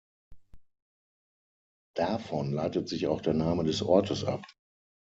Davon 1.95 2.53
leitet 2.53 2.89
sich 2.89 3.05
auch 3.05 3.21
der 3.21 3.35
Name 3.35 3.63
des 3.63 3.83
Ortes 3.83 4.23
ab. 4.23 4.41